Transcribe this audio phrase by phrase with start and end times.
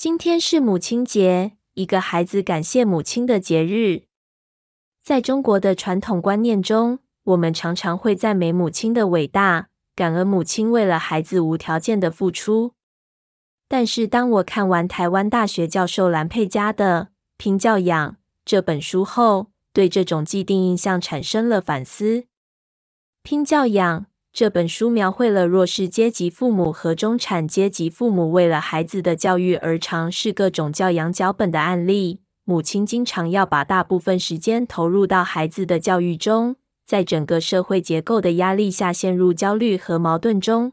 [0.00, 4.04] 今天是母亲节，一个孩子感谢母亲的节日。
[5.02, 12.72] 在中国的传统观念中，我们常常会赞美母亲的伟大，感恩母亲为了孩子无条件的付出。
[13.68, 18.12] 但是，当我看完台湾大学教授兰佩嘉的《拼教养》
[18.46, 22.20] 这本书后，对这种既定印象产生了反思。
[23.22, 24.00] 《拼教养》
[24.32, 32.20] 这本书描绘了弱势阶级父母和中产阶级父母为了孩子的教育而尝试各种教养脚本的案例。
[32.44, 40.72] 母亲经常要把大部分时间投入到孩子的教育中，在整个社会结构的压力下，陷入焦虑和矛盾中。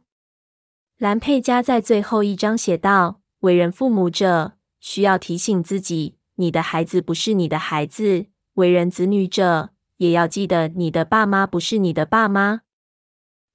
[0.97, 12.61] 兰佩嘉在最后一章写道：“为人父母者需要提醒自己，你的孩子不是你的孩子；为人子女者也要记得，你的爸妈不是你的爸妈。”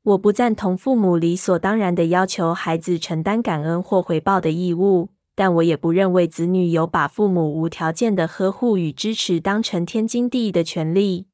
[0.05, 11.29] 我不赞同父母理所当然的要求孩子承担感恩或回报的义务，但我也不认为子女有把父母无条件的呵护与支持当成天经地义的权利。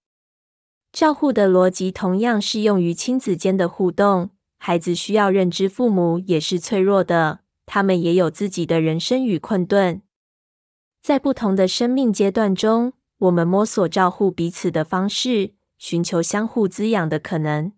[0.92, 4.30] 照护的逻辑同样适用于亲子间的互动。
[4.58, 10.02] 孩子需要认知，父母也是脆弱的，他们也有自己的人生与困顿。
[11.00, 17.72] 在不同的生命阶段中，我们摸索照护彼此的方式，寻求相互滋养的可能。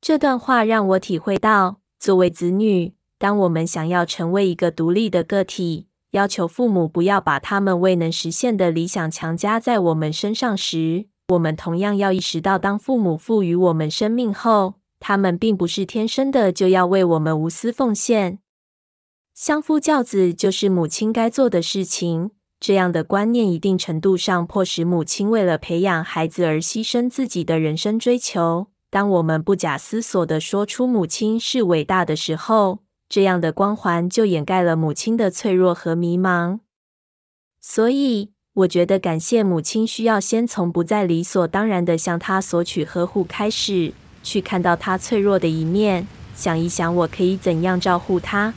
[0.00, 18.38] 这段话让我体会到，作为子女，当我们想要成为一个独立的个体，要求父母不要把他们未能实现的理想强加在我们身上时，我们同样要意识到，当父母赋予我们生命后，他们并不是天生的就要为我们无私奉献。
[19.34, 22.30] 相夫教子就是母亲该做的事情。
[22.58, 28.68] 这样的观念，一定程度上迫使母亲为了培养孩子而牺牲自己的人生追求。
[28.90, 36.60] 当我们不假思索地说出母亲是伟大的时候，这样的光环就掩盖了母亲的脆弱和迷茫。
[37.60, 43.92] 所以，我觉得感谢母亲需要先从不再理所当然地向她索取呵护开始，
[44.22, 48.54] 去看到她脆弱的一面，想一想我可以怎样照顾她。